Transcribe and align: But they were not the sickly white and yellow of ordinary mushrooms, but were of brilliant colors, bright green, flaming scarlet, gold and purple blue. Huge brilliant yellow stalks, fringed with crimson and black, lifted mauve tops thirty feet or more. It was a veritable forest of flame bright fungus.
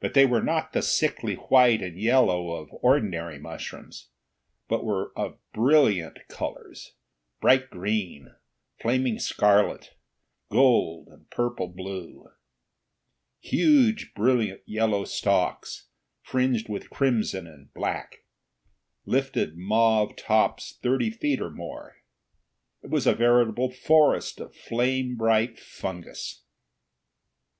But 0.00 0.14
they 0.14 0.26
were 0.26 0.42
not 0.42 0.72
the 0.72 0.82
sickly 0.82 1.36
white 1.36 1.80
and 1.80 1.96
yellow 1.96 2.50
of 2.54 2.68
ordinary 2.82 3.38
mushrooms, 3.38 4.08
but 4.66 4.84
were 4.84 5.12
of 5.14 5.38
brilliant 5.52 6.26
colors, 6.26 6.94
bright 7.40 7.70
green, 7.70 8.34
flaming 8.80 9.20
scarlet, 9.20 9.94
gold 10.50 11.06
and 11.12 11.30
purple 11.30 11.68
blue. 11.68 12.26
Huge 13.38 14.14
brilliant 14.14 14.62
yellow 14.66 15.04
stalks, 15.04 15.90
fringed 16.22 16.68
with 16.68 16.90
crimson 16.90 17.46
and 17.46 17.72
black, 17.72 18.24
lifted 19.04 19.56
mauve 19.56 20.16
tops 20.16 20.76
thirty 20.82 21.12
feet 21.12 21.40
or 21.40 21.50
more. 21.50 21.98
It 22.82 22.90
was 22.90 23.06
a 23.06 23.14
veritable 23.14 23.70
forest 23.70 24.40
of 24.40 24.56
flame 24.56 25.16
bright 25.16 25.60
fungus. 25.60 26.42